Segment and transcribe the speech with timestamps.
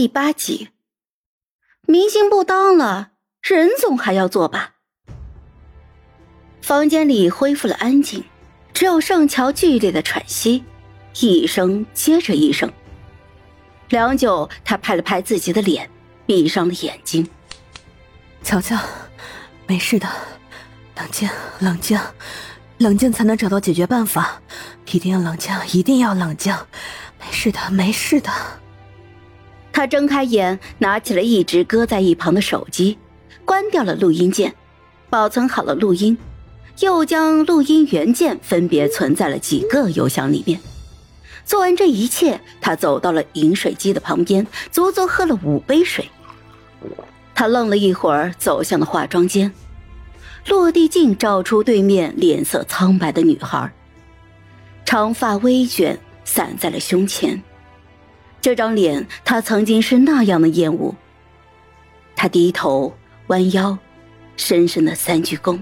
[0.00, 0.70] 第八集，
[1.86, 3.10] 明星不当了，
[3.42, 4.76] 人总还要做吧。
[6.62, 8.24] 房间里恢复了安静，
[8.72, 10.64] 只有盛乔剧烈的喘息，
[11.20, 12.72] 一声接着一声。
[13.90, 15.90] 良久，他拍了拍自己的脸，
[16.24, 17.28] 闭上了眼睛。
[18.42, 18.78] 乔乔，
[19.66, 20.08] 没事的，
[20.96, 21.28] 冷静，
[21.58, 22.00] 冷静，
[22.78, 24.40] 冷静才能找到解决办法。
[24.90, 26.56] 一定要冷静，一定要冷静。
[27.20, 28.32] 没事的，没事的。
[29.80, 32.98] 他睁开眼，拿起了一直搁在一旁的手机，
[33.46, 34.54] 关掉了录音键，
[35.08, 36.18] 保存好了录音，
[36.80, 40.60] 又将录音原件分别存在了几个邮箱里面。
[41.46, 46.06] 做完这一切，他走到了饮水机的旁边，足足喝了五杯水。
[47.34, 49.50] 他愣了一会儿，走向了化妆间，
[50.46, 53.72] 落地镜照出对面脸色苍白的女孩，
[54.84, 57.42] 长发微卷，散在了胸前。
[58.40, 60.94] 这张脸，他曾经是那样的厌恶。
[62.16, 62.94] 他低头
[63.26, 63.78] 弯腰，
[64.36, 65.60] 深深的三鞠躬。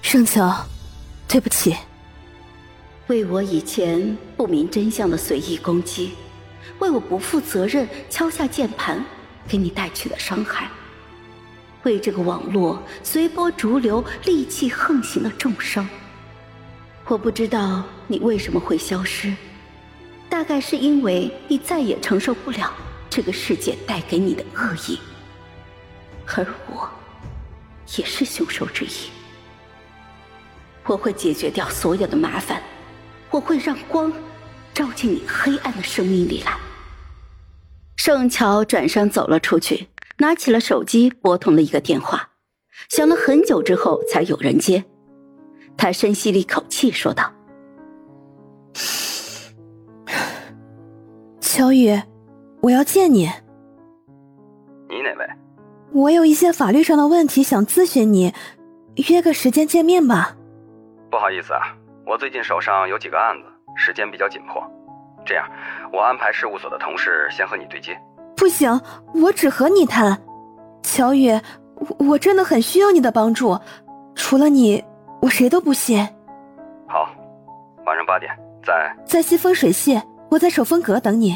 [0.00, 0.64] 盛乔，
[1.26, 1.76] 对不起，
[3.08, 6.12] 为我以前不明真相的随意攻击，
[6.78, 9.04] 为我不负责任敲下键盘
[9.48, 10.70] 给你带去的伤害，
[11.82, 15.88] 为这个网络随波逐流戾气横行的重伤。
[17.06, 19.34] 我不知道你为什么会消失。
[20.36, 22.70] 大概是因为你再也承受不了
[23.08, 24.98] 这个世界带给你的恶意，
[26.26, 26.86] 而我
[27.96, 29.08] 也是凶手之一。
[30.84, 32.62] 我会解决掉所有的麻烦，
[33.30, 34.12] 我会让光
[34.74, 36.54] 照进你黑暗的生命里来。
[37.96, 42.32] 盛乔转身走了出去，拿起了手机，拨通了一个电话，
[42.90, 44.84] 想了很久之后才有人接。
[45.78, 47.32] 他深吸了一口气，说道。
[51.56, 51.98] 乔宇，
[52.60, 53.20] 我要见你。
[54.90, 55.26] 你哪位？
[55.90, 58.34] 我有一些法律上的问题想咨询你，
[59.08, 60.36] 约个时间见面吧。
[61.10, 61.62] 不好意思啊，
[62.06, 63.44] 我最近手上有几个案子，
[63.74, 64.62] 时间比较紧迫。
[65.24, 65.48] 这样，
[65.94, 67.98] 我安排事务所的同事先和你对接。
[68.36, 68.78] 不行，
[69.14, 70.14] 我只和你谈。
[70.82, 71.40] 乔宇，
[71.98, 73.58] 我真的很需要你的帮助，
[74.14, 74.84] 除了你，
[75.22, 76.06] 我谁都不信。
[76.86, 77.08] 好，
[77.86, 78.30] 晚上八点
[78.62, 81.34] 在在西风水榭，我在守风阁等你。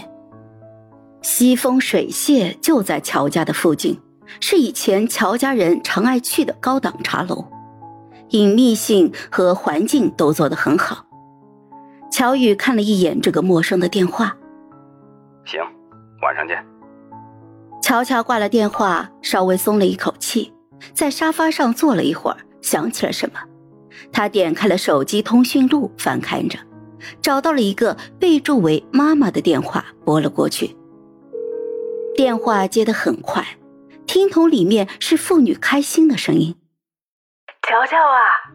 [1.22, 3.98] 西风水榭就在乔家的附近，
[4.40, 7.44] 是以前乔家人常爱去的高档茶楼，
[8.30, 11.04] 隐秘性和环境都做得很好。
[12.10, 14.36] 乔宇看了一眼这个陌生的电话，
[15.44, 15.60] 行，
[16.22, 16.64] 晚上见。
[17.82, 20.52] 乔乔挂了电话，稍微松了一口气，
[20.92, 23.38] 在沙发上坐了一会儿，想起了什么，
[24.10, 26.58] 他点开了手机通讯录，翻看着，
[27.22, 30.76] 找到了一个备注为“妈妈”的电话，拨了过去。
[32.16, 33.44] 电话接得很快，
[34.06, 36.56] 听筒里面是妇女开心的声音
[37.62, 38.52] ：“乔乔啊！”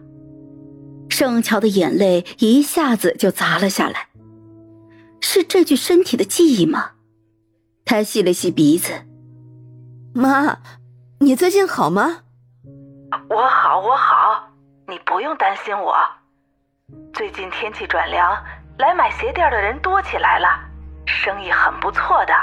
[1.10, 4.10] 盛乔的眼泪一下子就砸了下来。
[5.22, 6.92] 是这具身体的记忆吗？
[7.86, 9.06] 他吸了吸鼻子
[10.14, 10.60] ：“妈，
[11.20, 12.24] 你最近好吗
[13.30, 14.50] ？”“我好，我好，
[14.88, 15.96] 你不用担心我。
[17.14, 18.36] 最近天气转凉，
[18.78, 20.48] 来买鞋垫的人多起来了，
[21.08, 22.34] 生意很不错的。”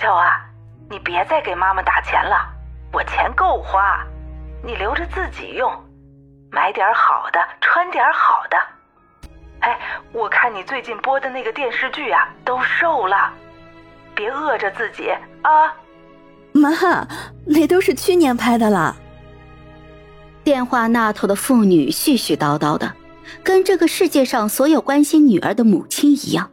[0.00, 0.40] 乔啊，
[0.88, 2.48] 你别再给妈妈打钱了，
[2.90, 4.02] 我钱够花，
[4.64, 5.70] 你留着自己用，
[6.50, 8.56] 买点好的，穿点好的。
[9.60, 9.78] 哎，
[10.14, 13.30] 我看你最近播的那个电视剧啊，都瘦了，
[14.14, 15.10] 别饿着自己
[15.42, 15.74] 啊。
[16.54, 16.70] 妈，
[17.44, 18.96] 那都是去年拍的了。
[20.42, 22.94] 电话那头的妇女絮絮叨叨的，
[23.44, 26.50] 跟这个世界上所有关心女儿的母亲一样。